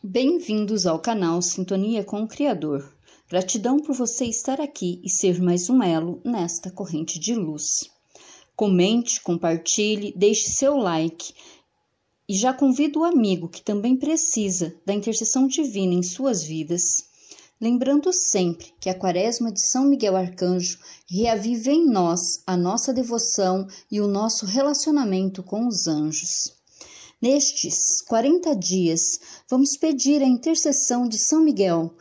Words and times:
Bem-vindos 0.00 0.86
ao 0.86 1.00
canal 1.00 1.42
Sintonia 1.42 2.04
com 2.04 2.22
o 2.22 2.28
Criador. 2.28 2.88
Gratidão 3.28 3.80
por 3.80 3.96
você 3.96 4.26
estar 4.26 4.60
aqui 4.60 5.00
e 5.02 5.10
ser 5.10 5.42
mais 5.42 5.68
um 5.68 5.82
elo 5.82 6.20
nesta 6.24 6.70
corrente 6.70 7.18
de 7.18 7.34
luz. 7.34 7.64
Comente, 8.54 9.20
compartilhe, 9.20 10.14
deixe 10.16 10.50
seu 10.50 10.76
like 10.76 11.34
e 12.28 12.34
já 12.34 12.52
convido 12.52 13.00
o 13.00 13.04
amigo 13.04 13.48
que 13.48 13.60
também 13.60 13.96
precisa 13.96 14.72
da 14.86 14.94
intercessão 14.94 15.48
divina 15.48 15.94
em 15.94 16.02
suas 16.04 16.44
vidas. 16.44 17.08
Lembrando 17.60 18.12
sempre 18.12 18.72
que 18.80 18.88
a 18.88 18.96
Quaresma 18.96 19.50
de 19.50 19.60
São 19.60 19.84
Miguel 19.84 20.14
Arcanjo 20.14 20.78
reavive 21.10 21.72
em 21.72 21.90
nós 21.90 22.40
a 22.46 22.56
nossa 22.56 22.94
devoção 22.94 23.66
e 23.90 24.00
o 24.00 24.06
nosso 24.06 24.46
relacionamento 24.46 25.42
com 25.42 25.66
os 25.66 25.88
anjos. 25.88 26.57
Nestes 27.20 28.00
40 28.02 28.54
dias, 28.54 29.18
vamos 29.50 29.76
pedir 29.76 30.22
a 30.22 30.26
intercessão 30.26 31.08
de 31.08 31.18
São 31.18 31.42
Miguel. 31.42 31.92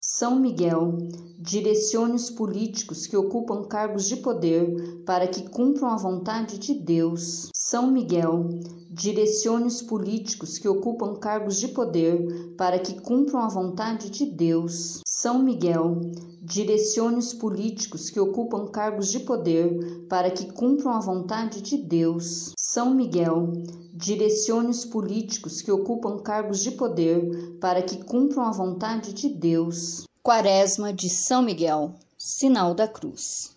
São 0.00 0.38
Miguel, 0.38 0.98
direcione 1.36 2.14
os 2.14 2.30
políticos 2.30 3.08
que 3.08 3.16
ocupam 3.16 3.66
cargos 3.66 4.06
de 4.06 4.18
poder 4.18 5.02
para 5.04 5.26
que 5.26 5.48
cumpram 5.48 5.88
a 5.88 5.96
vontade 5.96 6.58
de 6.58 6.74
Deus. 6.74 7.50
São 7.68 7.90
Miguel, 7.90 8.60
direcione 8.88 9.66
os 9.66 9.82
políticos 9.82 10.56
que 10.56 10.68
ocupam 10.68 11.16
cargos 11.16 11.58
de 11.58 11.66
poder 11.66 12.54
para 12.56 12.78
que 12.78 13.00
cumpram 13.00 13.40
a 13.40 13.48
vontade 13.48 14.08
de 14.08 14.24
Deus. 14.24 15.00
São 15.04 15.42
Miguel, 15.42 16.00
direcione 16.40 17.18
os 17.18 17.34
políticos 17.34 18.08
que 18.08 18.20
ocupam 18.20 18.68
cargos 18.68 19.08
de 19.08 19.18
poder 19.18 20.06
para 20.08 20.30
que 20.30 20.52
cumpram 20.52 20.92
a 20.92 21.00
vontade 21.00 21.60
de 21.60 21.76
Deus. 21.76 22.52
São 22.56 22.94
Miguel, 22.94 23.52
direcione 23.92 24.70
os 24.70 24.84
políticos 24.84 25.60
que 25.60 25.72
ocupam 25.72 26.18
cargos 26.18 26.60
de 26.60 26.70
poder 26.70 27.58
para 27.60 27.82
que 27.82 27.96
cumpram 27.96 28.44
a 28.44 28.52
vontade 28.52 29.12
de 29.12 29.28
Deus. 29.28 30.04
Quaresma 30.22 30.92
de 30.92 31.10
São 31.10 31.42
Miguel, 31.42 31.94
sinal 32.16 32.76
da 32.76 32.86
cruz. 32.86 33.55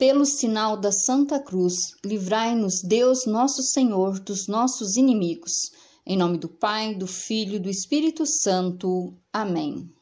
Pelo 0.00 0.24
sinal 0.24 0.78
da 0.78 0.90
Santa 0.90 1.38
Cruz, 1.38 1.94
livrai-nos 2.02 2.82
Deus 2.82 3.26
nosso 3.26 3.60
Senhor 3.60 4.18
dos 4.18 4.48
nossos 4.48 4.96
inimigos. 4.96 5.72
Em 6.06 6.16
nome 6.16 6.38
do 6.38 6.48
Pai, 6.48 6.94
do 6.94 7.06
Filho 7.06 7.56
e 7.56 7.58
do 7.58 7.68
Espírito 7.68 8.24
Santo. 8.24 9.12
Amém. 9.30 9.92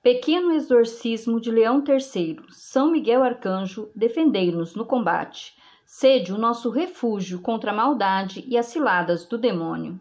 Pequeno 0.00 0.52
exorcismo 0.52 1.40
de 1.40 1.50
Leão 1.50 1.82
III. 1.84 2.38
São 2.50 2.92
Miguel 2.92 3.20
Arcanjo, 3.24 3.90
defendei-nos 3.96 4.76
no 4.76 4.86
combate. 4.86 5.56
Sede 5.84 6.32
o 6.32 6.38
nosso 6.38 6.70
refúgio 6.70 7.40
contra 7.40 7.72
a 7.72 7.74
maldade 7.74 8.44
e 8.46 8.56
as 8.56 8.66
ciladas 8.66 9.26
do 9.26 9.36
demônio. 9.36 9.98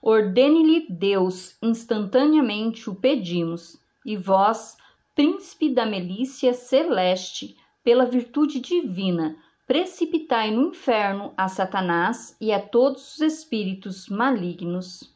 Ordene-lhe 0.00 0.86
Deus, 0.88 1.54
instantaneamente 1.60 2.88
o 2.88 2.94
pedimos, 2.94 3.78
e 4.06 4.16
vós, 4.16 4.78
príncipe 5.14 5.72
da 5.72 5.86
milícia 5.86 6.52
celeste, 6.52 7.56
pela 7.82 8.04
virtude 8.04 8.60
divina, 8.60 9.36
precipitai 9.66 10.50
no 10.50 10.68
inferno 10.68 11.32
a 11.36 11.48
Satanás 11.48 12.36
e 12.40 12.52
a 12.52 12.60
todos 12.60 13.14
os 13.14 13.20
espíritos 13.20 14.08
malignos 14.08 15.14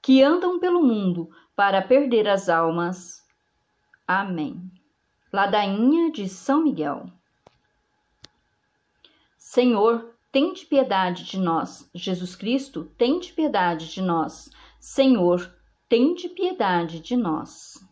que 0.00 0.22
andam 0.22 0.58
pelo 0.58 0.82
mundo 0.82 1.28
para 1.56 1.82
perder 1.82 2.28
as 2.28 2.48
almas. 2.48 3.26
Amém. 4.06 4.70
Ladainha 5.32 6.12
de 6.12 6.28
São 6.28 6.62
Miguel. 6.62 7.06
Senhor, 9.36 10.14
tende 10.30 10.64
piedade 10.66 11.24
de 11.24 11.38
nós. 11.38 11.90
Jesus 11.94 12.36
Cristo, 12.36 12.84
tende 12.96 13.32
piedade 13.32 13.92
de 13.92 14.00
nós. 14.00 14.50
Senhor, 14.78 15.52
tende 15.88 16.28
piedade 16.28 17.00
de 17.00 17.16
nós. 17.16 17.85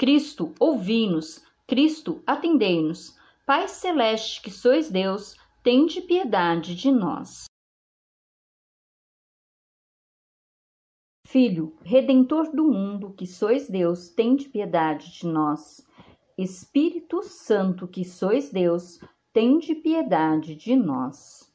Cristo, 0.00 0.54
ouvi-nos. 0.58 1.44
Cristo, 1.66 2.22
atendei-nos. 2.26 3.14
Pai 3.44 3.68
celeste 3.68 4.40
que 4.40 4.50
sois 4.50 4.90
Deus, 4.90 5.36
tende 5.62 6.00
piedade 6.00 6.74
de 6.74 6.90
nós. 6.90 7.44
Filho, 11.26 11.76
redentor 11.82 12.50
do 12.50 12.64
mundo, 12.64 13.12
que 13.12 13.26
sois 13.26 13.68
Deus, 13.68 14.08
tende 14.08 14.48
piedade 14.48 15.12
de 15.12 15.26
nós. 15.26 15.86
Espírito 16.38 17.22
Santo, 17.22 17.86
que 17.86 18.02
sois 18.02 18.50
Deus, 18.50 18.98
tende 19.34 19.74
piedade 19.74 20.56
de 20.56 20.74
nós. 20.74 21.52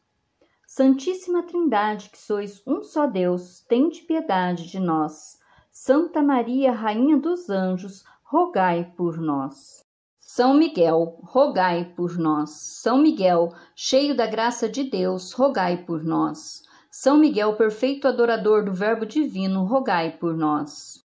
Santíssima 0.67 1.41
Trindade, 1.41 2.11
que 2.11 2.17
sois 2.19 2.61
um 2.67 2.83
só 2.83 3.07
Deus, 3.07 3.61
tende 3.61 4.03
piedade 4.03 4.69
de 4.69 4.79
nós. 4.79 5.39
Santa 5.71 6.21
Maria, 6.21 6.71
Rainha 6.71 7.17
dos 7.17 7.49
Anjos, 7.49 8.05
rogai 8.27 8.91
por 8.97 9.19
nós. 9.19 9.85
São 10.19 10.55
Miguel, 10.55 11.19
rogai 11.21 11.93
por 11.95 12.17
nós. 12.17 12.49
São 12.49 12.97
Miguel, 12.97 13.53
cheio 13.75 14.17
da 14.17 14.25
graça 14.25 14.67
de 14.67 14.83
Deus, 14.83 15.31
rogai 15.31 15.85
por 15.85 16.03
nós. 16.03 16.63
São 16.89 17.17
Miguel, 17.17 17.55
perfeito 17.55 18.07
adorador 18.07 18.65
do 18.65 18.73
Verbo 18.73 19.05
divino, 19.05 19.63
rogai 19.65 20.17
por 20.17 20.35
nós. 20.35 21.05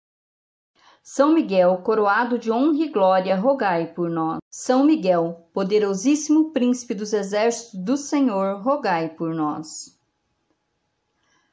São 1.02 1.32
Miguel, 1.32 1.78
coroado 1.78 2.38
de 2.38 2.52
honra 2.52 2.84
e 2.84 2.88
glória, 2.88 3.34
rogai 3.34 3.92
por 3.92 4.08
nós. 4.08 4.38
São 4.48 4.84
Miguel, 4.84 5.48
poderosíssimo 5.52 6.52
príncipe 6.52 6.94
dos 6.94 7.12
exércitos 7.12 7.80
do 7.80 7.96
Senhor, 7.96 8.62
rogai 8.62 9.08
por 9.08 9.34
nós. 9.34 9.98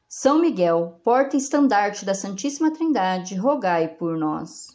São 0.08 0.38
Miguel, 0.38 1.02
porta 1.03 1.36
e 1.36 1.40
estandarte 1.40 2.06
da 2.06 2.14
Santíssima 2.14 2.72
Trindade, 2.72 3.36
rogai 3.36 3.88
por 3.88 4.16
nós. 4.16 4.75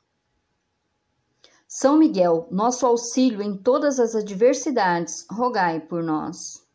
São 1.73 1.95
Miguel, 1.95 2.49
nosso 2.51 2.85
auxílio 2.85 3.41
em 3.41 3.55
todas 3.55 3.97
as 3.97 4.13
adversidades, 4.13 5.25
rogai 5.31 5.79
por 5.79 6.03
nós. 6.03 6.67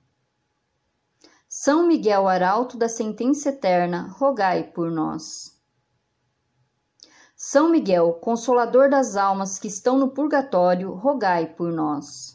São 1.46 1.86
Miguel, 1.86 2.26
arauto 2.26 2.78
da 2.78 2.88
sentença 2.88 3.50
eterna, 3.50 4.08
rogai 4.16 4.62
por 4.62 4.90
nós. 4.90 5.54
São 7.36 7.68
Miguel, 7.68 8.14
consolador 8.14 8.88
das 8.88 9.16
almas 9.16 9.59
que 9.59 9.68
estão 9.68 9.98
no 9.98 10.15
purgatório, 10.15 10.94
rogai 10.94 11.54
por 11.54 11.71
nós. 11.71 12.34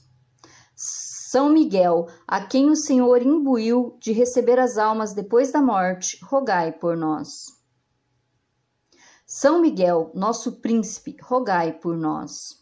São 0.75 1.50
Miguel, 1.50 2.06
a 2.27 2.45
quem 2.45 2.69
o 2.69 2.75
Senhor 2.75 3.24
imbuiu 3.24 3.97
de 4.00 4.12
receber 4.12 4.59
as 4.59 4.77
almas 4.77 5.13
depois 5.13 5.51
da 5.51 5.63
morte, 5.63 6.24
rogai 6.24 6.71
por 6.71 6.95
nós. 6.95 7.59
São 9.33 9.62
Miguel, 9.62 10.12
nosso 10.13 10.60
príncipe, 10.60 11.16
rogai 11.22 11.72
por 11.72 11.95
nós. 11.95 12.62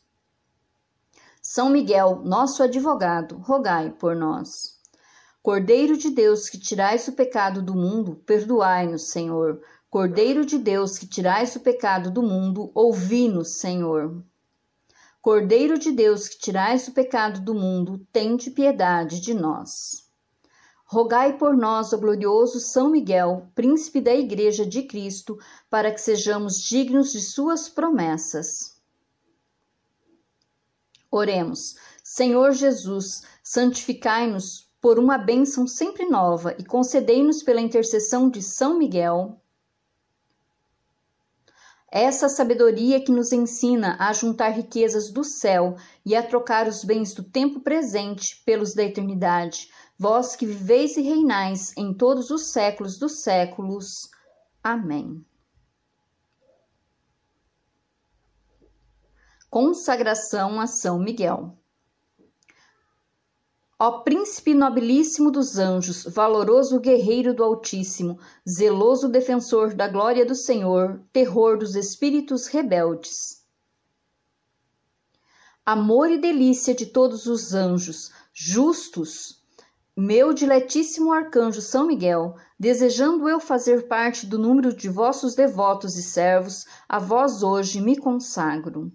São 1.41 1.67
Miguel, 1.67 2.21
nosso 2.23 2.61
advogado, 2.61 3.37
rogai 3.37 3.89
por 3.89 4.15
nós. 4.15 4.77
Cordeiro 5.41 5.97
de 5.97 6.11
Deus, 6.11 6.47
que 6.47 6.59
tirais 6.59 7.07
o 7.07 7.13
pecado 7.13 7.59
do 7.63 7.73
mundo, 7.73 8.17
perdoai-nos, 8.23 9.09
Senhor 9.09 9.59
Cordeiro 9.89 10.45
de 10.45 10.59
Deus, 10.59 10.99
que 10.99 11.07
tirais 11.07 11.55
o 11.55 11.59
pecado 11.59 12.11
do 12.11 12.21
mundo, 12.21 12.69
ouvi-nos, 12.75 13.57
Senhor. 13.57 14.23
Cordeiro 15.23 15.75
de 15.75 15.91
Deus, 15.91 16.27
que 16.27 16.37
tirais 16.37 16.87
o 16.87 16.93
pecado 16.93 17.41
do 17.41 17.55
mundo, 17.55 18.05
tende 18.13 18.51
piedade 18.51 19.19
de 19.19 19.33
nós. 19.33 20.07
Rogai 20.91 21.37
por 21.37 21.55
nós, 21.55 21.93
ó 21.93 21.97
glorioso 21.97 22.59
São 22.59 22.89
Miguel, 22.89 23.47
príncipe 23.53 24.01
da 24.01 24.11
Igreja 24.11 24.65
de 24.65 24.81
Cristo, 24.81 25.37
para 25.69 25.91
que 25.91 26.01
sejamos 26.01 26.59
dignos 26.59 27.11
de 27.11 27.21
suas 27.21 27.69
promessas. 27.69 28.81
Oremos. 31.11 31.75
Senhor 32.03 32.53
Jesus, 32.53 33.21
santificai-nos 33.43 34.67
por 34.81 34.97
uma 34.97 35.19
bênção 35.19 35.67
sempre 35.67 36.09
nova 36.09 36.55
e 36.57 36.65
concedei-nos 36.65 37.43
pela 37.43 37.61
intercessão 37.61 38.27
de 38.27 38.41
São 38.41 38.75
Miguel 38.75 39.39
essa 41.91 42.29
sabedoria 42.29 43.03
que 43.03 43.11
nos 43.11 43.31
ensina 43.31 43.97
a 43.99 44.13
juntar 44.13 44.49
riquezas 44.49 45.09
do 45.09 45.23
céu 45.23 45.75
e 46.05 46.15
a 46.15 46.21
trocar 46.21 46.67
os 46.67 46.83
bens 46.83 47.13
do 47.13 47.23
tempo 47.23 47.61
presente 47.61 48.41
pelos 48.45 48.75
da 48.75 48.83
eternidade, 48.83 49.69
vós 49.99 50.33
que 50.33 50.45
viveis 50.45 50.95
e 50.95 51.01
reinais 51.01 51.75
em 51.75 51.93
todos 51.93 52.31
os 52.31 52.51
séculos 52.51 52.97
dos 52.97 53.21
séculos. 53.21 54.09
Amém. 54.63 55.25
Consagração 59.49 60.61
a 60.61 60.67
São 60.67 60.99
Miguel. 60.99 61.57
Ó 63.77 63.99
príncipe 64.01 64.53
nobilíssimo 64.53 65.31
dos 65.31 65.57
anjos, 65.57 66.03
valoroso 66.03 66.79
guerreiro 66.79 67.33
do 67.33 67.43
Altíssimo, 67.43 68.19
zeloso 68.47 69.09
defensor 69.09 69.73
da 69.73 69.87
glória 69.87 70.25
do 70.25 70.35
Senhor, 70.35 71.01
terror 71.11 71.57
dos 71.57 71.75
espíritos 71.75 72.47
rebeldes. 72.47 73.45
Amor 75.65 76.09
e 76.09 76.17
delícia 76.17 76.73
de 76.73 76.85
todos 76.85 77.25
os 77.25 77.53
anjos, 77.53 78.11
justos, 78.33 79.38
meu 79.99 80.31
diletíssimo 80.31 81.11
arcanjo 81.11 81.61
São 81.61 81.85
Miguel, 81.85 82.37
desejando 82.57 83.27
eu 83.27 83.37
fazer 83.37 83.85
parte 83.85 84.25
do 84.25 84.39
número 84.39 84.73
de 84.73 84.87
vossos 84.87 85.35
devotos 85.35 85.97
e 85.97 86.01
servos, 86.01 86.65
a 86.87 86.97
vós 86.97 87.43
hoje 87.43 87.81
me 87.81 87.97
consagro. 87.97 88.93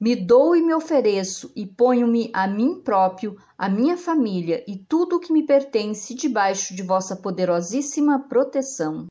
Me 0.00 0.16
dou 0.16 0.56
e 0.56 0.62
me 0.62 0.72
ofereço 0.72 1.52
e 1.54 1.66
ponho-me 1.66 2.30
a 2.32 2.46
mim 2.46 2.80
próprio, 2.80 3.36
a 3.58 3.68
minha 3.68 3.96
família 3.96 4.64
e 4.66 4.78
tudo 4.78 5.16
o 5.16 5.20
que 5.20 5.34
me 5.34 5.44
pertence 5.44 6.14
debaixo 6.14 6.74
de 6.74 6.82
vossa 6.82 7.14
poderosíssima 7.14 8.26
proteção. 8.26 9.06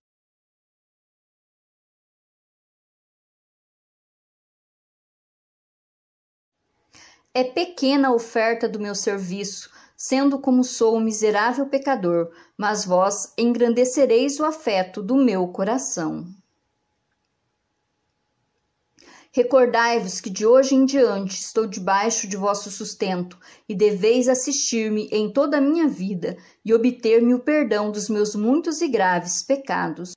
É 7.37 7.43
pequena 7.43 8.07
a 8.07 8.13
oferta 8.15 8.67
do 8.67 8.79
meu 8.79 8.95
serviço, 8.95 9.69
sendo 9.95 10.39
como 10.39 10.63
sou 10.63 10.97
um 10.97 10.99
miserável 10.99 11.67
pecador, 11.67 12.31
mas 12.57 12.83
vós 12.83 13.31
engrandecereis 13.37 14.39
o 14.39 14.43
afeto 14.43 15.03
do 15.03 15.15
meu 15.15 15.47
coração. 15.49 16.25
Recordai-vos 19.31 20.19
que 20.19 20.31
de 20.31 20.47
hoje 20.47 20.73
em 20.73 20.83
diante 20.83 21.39
estou 21.39 21.67
debaixo 21.67 22.27
de 22.27 22.35
vosso 22.35 22.71
sustento, 22.71 23.37
e 23.69 23.75
deveis 23.75 24.27
assistir-me 24.27 25.07
em 25.11 25.31
toda 25.31 25.57
a 25.57 25.61
minha 25.61 25.87
vida 25.87 26.35
e 26.65 26.73
obter-me 26.73 27.35
o 27.35 27.39
perdão 27.39 27.91
dos 27.91 28.09
meus 28.09 28.33
muitos 28.33 28.81
e 28.81 28.87
graves 28.87 29.43
pecados. 29.43 30.13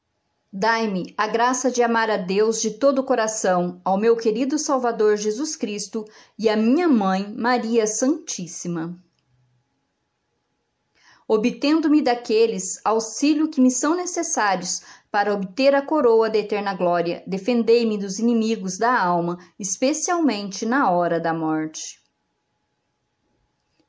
Dai-me 0.53 1.15
a 1.17 1.29
graça 1.29 1.71
de 1.71 1.81
amar 1.81 2.11
a 2.11 2.17
Deus 2.17 2.61
de 2.61 2.73
todo 2.73 2.99
o 2.99 3.05
coração, 3.05 3.81
ao 3.85 3.97
meu 3.97 4.17
querido 4.17 4.59
Salvador 4.59 5.17
Jesus 5.17 5.55
Cristo 5.55 6.05
e 6.37 6.49
à 6.49 6.57
minha 6.57 6.89
mãe, 6.89 7.33
Maria 7.33 7.87
Santíssima. 7.87 8.99
Obtendo-me 11.29 12.03
daqueles 12.03 12.81
auxílio 12.85 13.49
que 13.49 13.61
me 13.61 13.71
são 13.71 13.95
necessários 13.95 14.83
para 15.09 15.33
obter 15.33 15.73
a 15.73 15.83
coroa 15.83 16.29
da 16.29 16.39
eterna 16.39 16.75
glória, 16.75 17.23
defendei-me 17.29 17.97
dos 17.97 18.19
inimigos 18.19 18.77
da 18.77 19.01
alma, 19.01 19.39
especialmente 19.57 20.67
na 20.67 20.91
hora 20.91 21.21
da 21.21 21.33
morte. 21.33 22.01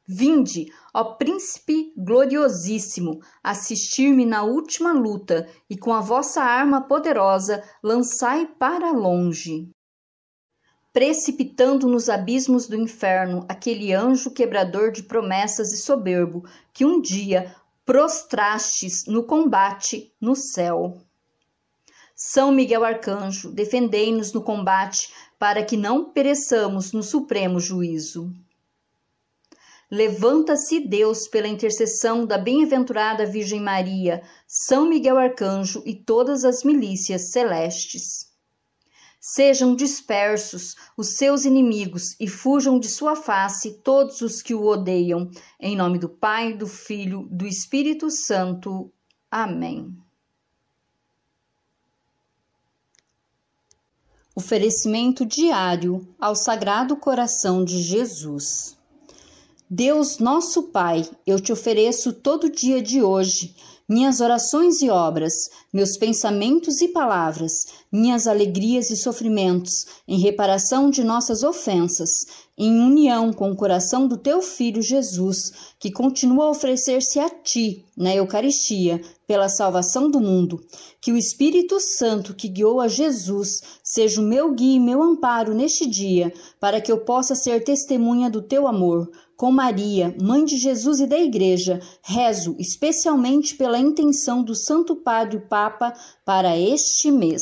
Vinde, 0.07 0.65
ó 0.93 1.13
príncipe 1.13 1.93
gloriosíssimo, 1.95 3.21
assistir-me 3.43 4.25
na 4.25 4.43
última 4.43 4.91
luta 4.91 5.47
e 5.69 5.77
com 5.77 5.93
a 5.93 6.01
vossa 6.01 6.41
arma 6.41 6.81
poderosa 6.81 7.63
lançai 7.83 8.45
para 8.45 8.91
longe. 8.91 9.69
Precipitando 10.91 11.87
nos 11.87 12.09
abismos 12.09 12.67
do 12.67 12.75
inferno 12.75 13.45
aquele 13.47 13.93
anjo 13.93 14.31
quebrador 14.31 14.91
de 14.91 15.03
promessas 15.03 15.71
e 15.71 15.77
soberbo 15.77 16.43
que 16.73 16.83
um 16.83 16.99
dia 16.99 17.55
prostrastes 17.85 19.05
no 19.05 19.23
combate 19.23 20.13
no 20.19 20.35
céu. 20.35 20.97
São 22.15 22.51
Miguel 22.51 22.83
Arcanjo, 22.83 23.51
defendei-nos 23.51 24.33
no 24.33 24.43
combate, 24.43 25.11
para 25.39 25.63
que 25.63 25.75
não 25.75 26.11
pereçamos 26.11 26.91
no 26.91 27.01
supremo 27.01 27.59
juízo. 27.59 28.31
Levanta-se 29.91 30.79
Deus 30.79 31.27
pela 31.27 31.49
intercessão 31.49 32.25
da 32.25 32.37
bem-aventurada 32.37 33.25
Virgem 33.25 33.59
Maria, 33.59 34.23
São 34.47 34.87
Miguel 34.87 35.17
Arcanjo 35.17 35.83
e 35.85 35.93
todas 35.93 36.45
as 36.45 36.63
milícias 36.63 37.31
celestes. 37.31 38.31
Sejam 39.19 39.75
dispersos 39.75 40.77
os 40.95 41.17
seus 41.17 41.43
inimigos 41.43 42.15
e 42.21 42.27
fujam 42.27 42.79
de 42.79 42.87
sua 42.87 43.17
face 43.17 43.81
todos 43.83 44.21
os 44.21 44.41
que 44.41 44.55
o 44.55 44.65
odeiam. 44.65 45.29
Em 45.59 45.75
nome 45.75 45.99
do 45.99 46.07
Pai, 46.07 46.53
do 46.53 46.67
Filho, 46.67 47.27
do 47.29 47.45
Espírito 47.45 48.09
Santo. 48.09 48.89
Amém. 49.29 49.93
Oferecimento 54.33 55.25
diário 55.25 56.07
ao 56.17 56.33
Sagrado 56.33 56.95
Coração 56.95 57.65
de 57.65 57.81
Jesus. 57.81 58.79
Deus 59.73 60.19
nosso 60.19 60.63
Pai, 60.63 61.09
eu 61.25 61.39
te 61.39 61.53
ofereço 61.53 62.11
todo 62.11 62.51
dia 62.51 62.81
de 62.81 63.01
hoje 63.01 63.55
minhas 63.91 64.21
orações 64.21 64.81
e 64.81 64.89
obras, 64.89 65.33
meus 65.73 65.97
pensamentos 65.97 66.79
e 66.79 66.87
palavras, 66.87 67.51
minhas 67.91 68.25
alegrias 68.25 68.89
e 68.89 68.95
sofrimentos, 68.95 69.85
em 70.07 70.17
reparação 70.17 70.89
de 70.89 71.03
nossas 71.03 71.43
ofensas, 71.43 72.25
em 72.57 72.79
união 72.79 73.33
com 73.33 73.51
o 73.51 73.55
coração 73.55 74.07
do 74.07 74.15
teu 74.15 74.41
Filho 74.41 74.81
Jesus, 74.81 75.51
que 75.77 75.91
continua 75.91 76.45
a 76.45 76.49
oferecer-se 76.51 77.19
a 77.19 77.29
ti 77.29 77.83
na 77.97 78.15
Eucaristia 78.15 79.01
pela 79.27 79.49
salvação 79.49 80.09
do 80.09 80.21
mundo. 80.21 80.63
Que 81.01 81.11
o 81.11 81.17
Espírito 81.17 81.77
Santo 81.81 82.33
que 82.33 82.47
guiou 82.47 82.79
a 82.79 82.87
Jesus 82.87 83.61
seja 83.83 84.21
o 84.21 84.23
meu 84.23 84.53
guia 84.53 84.77
e 84.77 84.79
meu 84.79 85.03
amparo 85.03 85.53
neste 85.53 85.85
dia, 85.85 86.31
para 86.61 86.79
que 86.79 86.89
eu 86.89 86.99
possa 86.99 87.35
ser 87.35 87.61
testemunha 87.65 88.29
do 88.29 88.41
teu 88.41 88.67
amor 88.67 89.11
com 89.41 89.51
Maria, 89.51 90.15
mãe 90.21 90.45
de 90.45 90.55
Jesus 90.55 90.99
e 90.99 91.07
da 91.07 91.17
Igreja, 91.17 91.79
rezo 92.03 92.55
especialmente 92.59 93.55
pela 93.55 93.79
intenção 93.79 94.43
do 94.43 94.53
Santo 94.53 94.95
Padre 94.95 95.39
Papa 95.39 95.95
para 96.23 96.55
este 96.55 97.09
mês. 97.09 97.41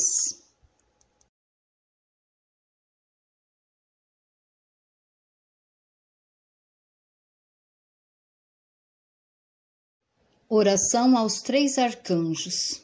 Oração 10.48 11.18
aos 11.18 11.42
três 11.42 11.76
arcanjos. 11.76 12.80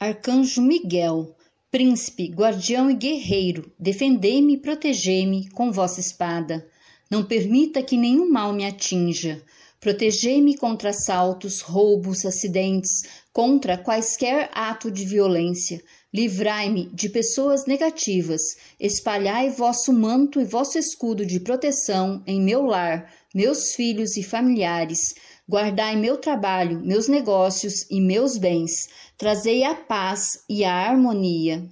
Arcanjo 0.00 0.62
Miguel, 0.62 1.36
príncipe, 1.70 2.28
guardião 2.28 2.90
e 2.90 2.94
guerreiro, 2.94 3.70
defendei-me 3.78 4.54
e 4.54 4.58
protegei-me 4.58 5.50
com 5.50 5.70
vossa 5.70 6.00
espada. 6.00 6.66
Não 7.10 7.24
permita 7.24 7.82
que 7.82 7.96
nenhum 7.96 8.30
mal 8.30 8.52
me 8.52 8.66
atinja. 8.66 9.42
Protegei-me 9.80 10.56
contra 10.56 10.90
assaltos, 10.90 11.60
roubos, 11.60 12.26
acidentes, 12.26 13.02
contra 13.32 13.78
quaisquer 13.78 14.50
ato 14.52 14.90
de 14.90 15.04
violência. 15.04 15.80
Livrai-me 16.12 16.86
de 16.86 17.08
pessoas 17.08 17.64
negativas. 17.64 18.42
Espalhai 18.80 19.50
vosso 19.50 19.92
manto 19.92 20.40
e 20.40 20.44
vosso 20.44 20.78
escudo 20.78 21.24
de 21.24 21.38
proteção 21.38 22.22
em 22.26 22.42
meu 22.42 22.66
lar, 22.66 23.12
meus 23.34 23.74
filhos 23.74 24.16
e 24.16 24.22
familiares. 24.22 25.14
Guardai 25.48 25.96
meu 25.96 26.16
trabalho, 26.16 26.80
meus 26.80 27.08
negócios 27.08 27.86
e 27.90 28.00
meus 28.00 28.36
bens. 28.36 28.88
Trazei 29.16 29.64
a 29.64 29.74
paz 29.74 30.44
e 30.48 30.64
a 30.64 30.74
harmonia. 30.74 31.68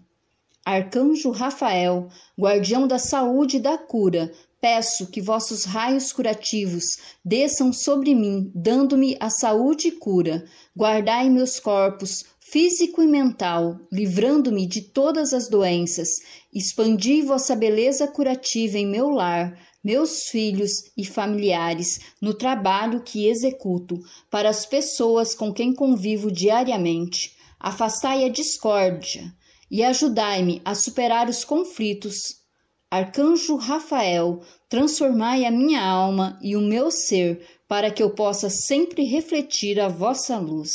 Arcanjo 0.65 1.31
Rafael, 1.31 2.09
guardião 2.37 2.89
da 2.89 2.99
saúde 2.99 3.59
e 3.59 3.61
da 3.61 3.79
cura, 3.79 4.33
Peço 4.61 5.09
que 5.09 5.21
vossos 5.21 5.65
raios 5.65 6.13
curativos 6.13 6.99
desçam 7.25 7.73
sobre 7.73 8.15
mim, 8.15 8.51
dando-me 8.55 9.17
a 9.21 9.29
saúde 9.29 9.89
e 9.89 9.93
cura. 9.93 10.45
Guardai 10.75 11.29
meus 11.29 11.61
corpos, 11.61 12.25
físico 12.41 13.03
e 13.03 13.07
mental, 13.07 13.79
livrando-me 13.93 14.67
de 14.67 14.81
todas 14.81 15.35
as 15.35 15.49
doenças. 15.49 16.09
Expandi 16.53 17.21
vossa 17.23 17.55
beleza 17.55 18.07
curativa 18.07 18.79
em 18.79 18.87
meu 18.87 19.11
lar, 19.11 19.59
meus 19.85 20.31
filhos 20.31 20.91
e 20.97 21.05
familiares, 21.05 22.01
no 22.21 22.33
trabalho 22.33 23.03
que 23.03 23.29
executo, 23.29 24.01
para 24.31 24.49
as 24.49 24.65
pessoas 24.65 25.35
com 25.35 25.53
quem 25.53 25.75
convivo 25.75 26.33
diariamente. 26.33 27.37
Afastai 27.61 28.25
a 28.25 28.29
discórdia 28.29 29.33
e 29.71 29.85
ajudai-me 29.85 30.63
a 30.65 30.75
superar 30.75 31.29
os 31.29 31.45
conflitos. 31.45 32.46
Arcanjo 32.89 33.57
Rafael, 33.57 34.41
transformai 34.69 35.45
a 35.45 35.51
minha 35.51 35.85
alma 35.85 36.39
e 36.41 36.55
o 36.55 36.61
meu 36.61 36.89
ser 36.91 37.45
para 37.67 37.91
que 37.91 38.01
eu 38.01 38.11
possa 38.11 38.49
sempre 38.49 39.03
refletir 39.03 39.81
a 39.81 39.89
vossa 39.89 40.39
luz. 40.39 40.71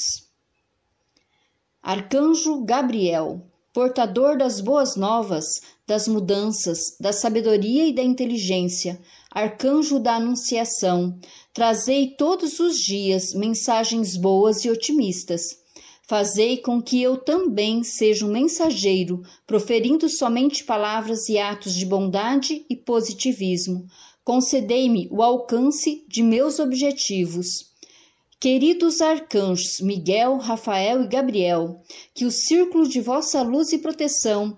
Arcanjo 1.82 2.66
Gabriel, 2.66 3.42
portador 3.74 4.38
das 4.38 4.60
boas 4.60 4.98
novas, 4.98 5.46
das 5.88 6.06
mudanças, 6.06 6.98
da 7.00 7.14
sabedoria 7.14 7.88
e 7.88 7.94
da 7.94 8.04
inteligência, 8.04 9.00
arcanjo 9.32 9.98
da 9.98 10.16
anunciação, 10.16 11.18
trazei 11.54 12.16
todos 12.18 12.60
os 12.60 12.78
dias 12.78 13.34
mensagens 13.34 14.18
boas 14.18 14.66
e 14.66 14.70
otimistas 14.70 15.61
Fazei 16.12 16.58
com 16.58 16.82
que 16.82 17.02
eu 17.02 17.16
também 17.16 17.86
seja 17.86 18.26
um 18.26 18.32
mensageiro, 18.34 19.24
proferindo 19.48 20.10
somente 20.10 20.62
palavras 20.62 21.30
e 21.30 21.40
atos 21.40 21.74
de 21.74 21.86
bondade 21.86 22.66
e 22.70 22.76
positivismo. 22.76 23.88
Concedei-me 24.22 25.08
o 25.10 25.24
alcance 25.24 26.06
de 26.10 26.22
meus 26.22 26.60
objetivos. 26.60 27.72
Queridos 28.42 29.00
arcanjos 29.00 29.80
Miguel, 29.80 30.36
Rafael 30.36 31.02
e 31.02 31.08
Gabriel, 31.08 31.82
que 32.14 32.26
o 32.26 32.32
círculo 32.32 32.86
de 32.90 33.00
vossa 33.00 33.42
luz 33.42 33.72
e 33.72 33.78
proteção 33.78 34.58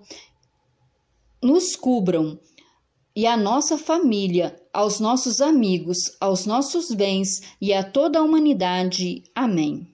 nos 1.40 1.76
cubram 1.76 2.36
e 3.14 3.28
a 3.28 3.36
nossa 3.36 3.78
família, 3.78 4.60
aos 4.72 4.98
nossos 4.98 5.40
amigos, 5.40 6.16
aos 6.20 6.46
nossos 6.46 6.90
bens 6.90 7.42
e 7.60 7.72
a 7.72 7.84
toda 7.84 8.18
a 8.18 8.22
humanidade. 8.24 9.22
Amém. 9.32 9.93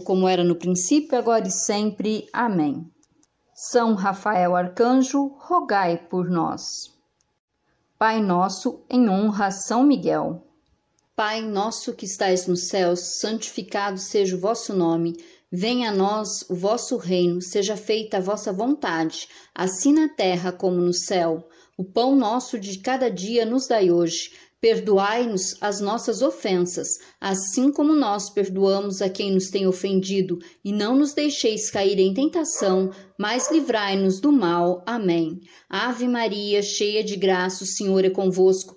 como 0.00 0.28
era 0.28 0.44
no 0.44 0.54
princípio, 0.54 1.16
agora 1.18 1.46
e 1.46 1.50
sempre. 1.50 2.28
Amém. 2.32 2.90
São 3.54 3.94
Rafael 3.94 4.56
Arcanjo, 4.56 5.34
rogai 5.38 5.96
por 6.08 6.28
nós. 6.28 6.92
Pai 7.98 8.20
nosso, 8.20 8.82
em 8.90 9.08
honra 9.08 9.46
a 9.46 9.50
São 9.50 9.84
Miguel. 9.84 10.46
Pai 11.14 11.40
nosso 11.40 11.92
que 11.94 12.04
estais 12.04 12.46
nos 12.46 12.68
céus, 12.68 13.20
santificado 13.20 13.98
seja 13.98 14.34
o 14.34 14.40
vosso 14.40 14.74
nome. 14.74 15.16
Venha 15.50 15.90
a 15.90 15.94
nós 15.94 16.42
o 16.48 16.54
vosso 16.54 16.96
reino, 16.96 17.42
seja 17.42 17.76
feita 17.76 18.16
a 18.16 18.20
vossa 18.20 18.52
vontade, 18.52 19.28
assim 19.54 19.92
na 19.92 20.08
terra 20.08 20.50
como 20.50 20.76
no 20.76 20.94
céu. 20.94 21.46
O 21.76 21.84
pão 21.84 22.16
nosso 22.16 22.58
de 22.58 22.78
cada 22.78 23.10
dia 23.10 23.44
nos 23.44 23.66
dai 23.68 23.90
hoje. 23.90 24.32
Perdoai-nos 24.62 25.56
as 25.60 25.80
nossas 25.80 26.22
ofensas, 26.22 26.86
assim 27.20 27.72
como 27.72 27.96
nós 27.96 28.30
perdoamos 28.30 29.02
a 29.02 29.10
quem 29.10 29.32
nos 29.32 29.50
tem 29.50 29.66
ofendido, 29.66 30.38
e 30.64 30.72
não 30.72 30.94
nos 30.96 31.12
deixeis 31.12 31.68
cair 31.68 31.98
em 31.98 32.14
tentação, 32.14 32.92
mas 33.18 33.50
livrai-nos 33.50 34.20
do 34.20 34.30
mal. 34.30 34.80
Amém. 34.86 35.40
Ave 35.68 36.06
Maria, 36.06 36.62
cheia 36.62 37.02
de 37.02 37.16
graça, 37.16 37.64
o 37.64 37.66
Senhor 37.66 38.04
é 38.04 38.10
convosco. 38.10 38.76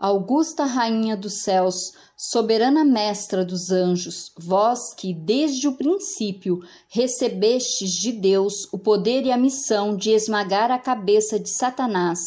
Augusta 0.00 0.64
Rainha 0.64 1.16
dos 1.16 1.42
Céus, 1.42 1.92
soberana 2.16 2.84
Mestra 2.84 3.44
dos 3.44 3.72
anjos, 3.72 4.30
vós 4.38 4.94
que 4.94 5.12
desde 5.12 5.66
o 5.66 5.76
princípio 5.76 6.60
recebestes 6.88 7.90
de 7.94 8.12
Deus 8.12 8.72
o 8.72 8.78
poder 8.78 9.26
e 9.26 9.32
a 9.32 9.36
missão 9.36 9.96
de 9.96 10.12
esmagar 10.12 10.70
a 10.70 10.78
cabeça 10.78 11.36
de 11.36 11.50
Satanás, 11.50 12.20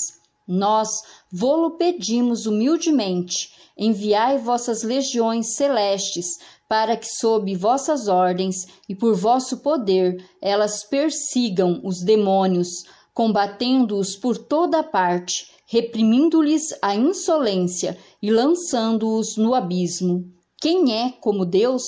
nós 0.46 0.90
vô-lo 1.32 1.78
pedimos 1.78 2.46
humildemente, 2.46 3.54
enviai 3.78 4.38
vossas 4.38 4.84
legiões 4.84 5.56
celestes 5.56 6.40
para 6.68 6.98
que, 6.98 7.08
sob 7.08 7.56
vossas 7.56 8.10
ordens 8.10 8.66
e 8.90 8.94
por 8.94 9.16
vosso 9.16 9.60
poder, 9.60 10.22
elas 10.42 10.84
persigam 10.84 11.80
os 11.86 12.04
demônios, 12.04 12.84
combatendo-os 13.14 14.18
por 14.18 14.38
toda 14.38 14.84
parte 14.84 15.61
reprimindo-lhes 15.72 16.78
a 16.82 16.94
insolência 16.94 17.98
e 18.22 18.30
lançando-os 18.30 19.38
no 19.38 19.56
abismo. 19.56 20.30
Quem 20.60 20.94
é 20.94 21.12
como 21.12 21.46
Deus? 21.46 21.84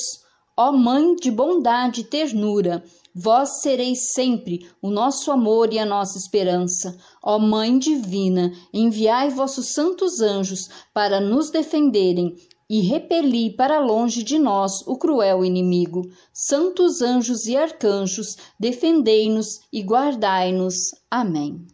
Ó 0.56 0.72
Mãe 0.72 1.18
de 1.18 1.30
bondade 1.30 2.00
e 2.00 2.04
ternura, 2.06 2.82
vós 3.14 3.62
sereis 3.62 4.14
sempre 4.14 4.66
o 4.82 4.90
nosso 4.90 5.30
amor 5.34 5.74
e 5.74 5.80
a 5.80 5.86
nossa 5.86 6.18
esperança. 6.18 6.98
Ó 7.22 7.38
Mãe 7.38 7.78
divina, 7.78 8.54
enviai 8.74 9.30
vossos 9.30 9.74
santos 9.74 10.22
anjos 10.22 10.70
para 10.94 11.20
nos 11.20 11.50
defenderem 11.50 12.38
e 12.70 12.80
repeli 12.88 13.54
para 13.54 13.82
longe 13.82 14.24
de 14.24 14.40
nós 14.40 14.82
o 14.88 14.96
cruel 14.96 15.44
inimigo. 15.44 16.04
Santos 16.32 17.02
anjos 17.02 17.48
e 17.48 17.58
arcanjos, 17.58 18.38
defendei-nos 18.58 19.60
e 19.74 19.82
guardai-nos. 19.82 20.76
Amém. 21.12 21.68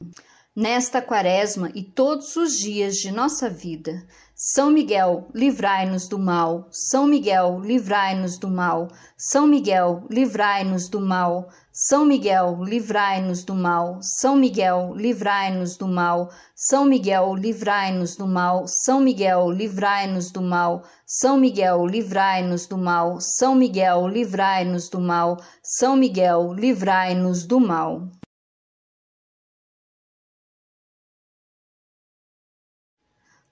Nesta 0.60 1.01
quaresma 1.01 1.72
e 1.74 1.82
todos 1.82 2.36
os 2.36 2.60
dias 2.60 2.98
de 2.98 3.13
nossa 3.13 3.50
vida. 3.50 4.06
São 4.36 4.70
Miguel, 4.70 5.30
livrai-nos 5.34 6.10
do 6.10 6.20
mal. 6.20 6.68
São 6.70 7.08
Miguel, 7.08 7.62
livrai-nos 7.62 8.38
do 8.38 8.50
mal. 8.50 8.89
São 9.18 9.48
Miguel, 9.48 10.04
livrai-nos 10.10 10.89
do 10.89 11.00
mal. 11.00 11.48
São 11.72 12.06
Miguel, 12.06 12.62
livrai-nos 12.62 13.46
do 13.46 13.56
mal. 13.56 14.00
São 14.01 14.36
Miguel, 14.36 14.94
livrai-nos 14.98 15.78
do 15.78 15.88
mal. 15.88 16.30
São 16.54 16.84
Miguel, 16.84 17.36
livrai-nos 17.38 18.18
do 18.18 18.28
mal. 18.28 18.68
São 18.68 19.00
Miguel, 19.00 19.50
livrai-nos 19.50 20.32
do 20.32 20.42
mal. 20.42 20.84
São 21.08 21.38
Miguel, 21.38 21.88
livrai-nos 21.88 22.68
do 22.68 22.78
mal. 22.78 23.18
São 23.22 23.56
Miguel, 23.56 24.08
livrai-nos 24.10 24.89
do 24.89 25.00
mal. 25.00 25.38
São 25.63 25.96
Miguel, 25.96 26.54
livrai-nos 26.54 27.46
do 27.46 27.62
mal. 27.62 28.10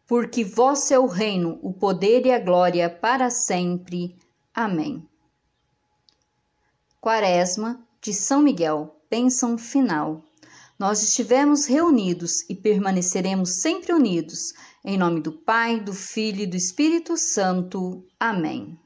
Porque 0.07 0.43
vosso 0.43 0.93
é 0.93 0.97
o 0.97 1.05
reino, 1.05 1.59
o 1.61 1.73
poder 1.73 2.25
e 2.25 2.31
a 2.31 2.39
glória 2.39 2.89
para 2.89 3.29
sempre. 3.29 4.15
Amém. 4.55 5.05
Quaresma 7.01 7.85
de 8.01 8.13
São 8.13 8.41
Miguel, 8.41 8.95
bênção 9.09 9.57
final. 9.57 10.23
Nós 10.79 11.03
estivemos 11.03 11.65
reunidos 11.65 12.49
e 12.49 12.55
permaneceremos 12.55 13.61
sempre 13.61 13.91
unidos. 13.91 14.53
Em 14.85 14.97
nome 14.97 15.19
do 15.19 15.31
Pai, 15.31 15.79
do 15.79 15.93
Filho 15.93 16.43
e 16.43 16.47
do 16.47 16.55
Espírito 16.55 17.17
Santo. 17.17 18.05
Amém. 18.19 18.79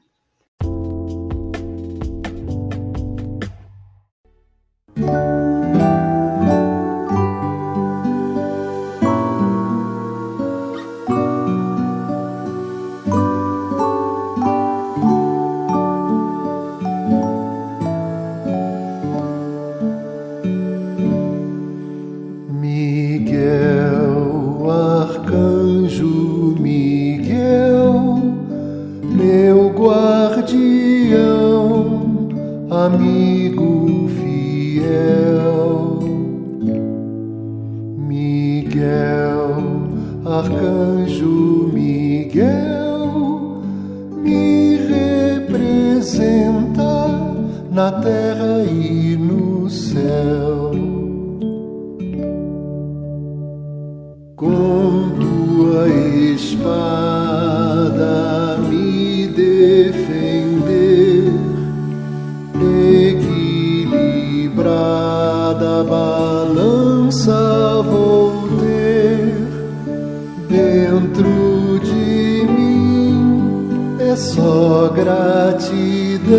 Gratidão 74.90 76.32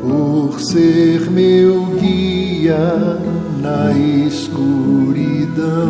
por 0.00 0.60
ser 0.60 1.30
meu 1.30 1.86
guia 2.00 3.18
na 3.60 3.92
escuridão. 4.26 5.89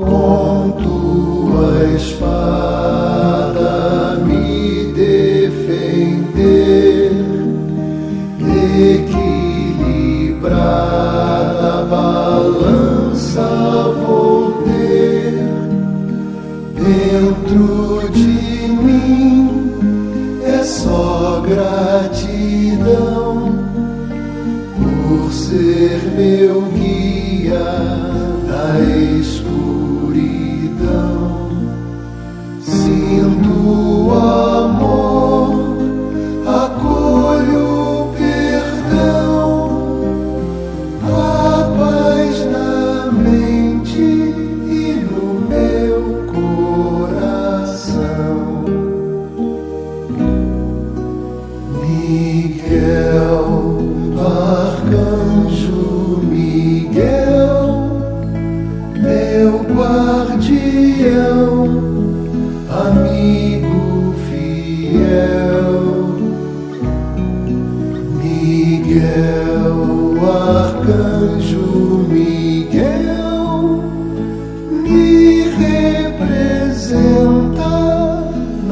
com 0.00 0.70
tua 0.82 1.94
espada. 1.94 2.69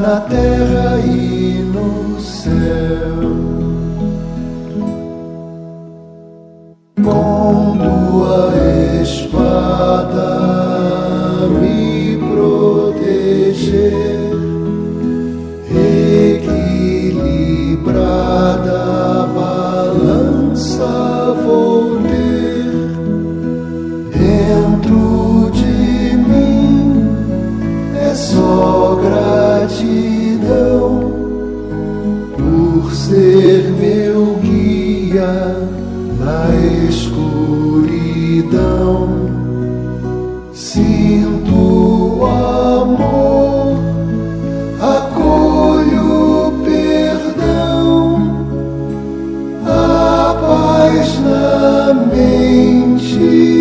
na 0.09 0.21
terra 0.21 0.99
e 1.01 1.63
no 1.65 2.19
céu. 2.19 3.58
Na 36.19 36.49
escuridão. 36.89 38.19
Sinto 40.53 42.25
amor, 42.27 43.79
acolho 44.81 46.53
perdão, 46.65 48.47
a 49.65 50.35
paz 50.41 51.21
na 51.21 51.95
mente 51.95 53.58